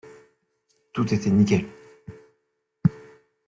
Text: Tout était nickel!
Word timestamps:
Tout 0.93 1.13
était 1.13 1.29
nickel! 1.29 1.65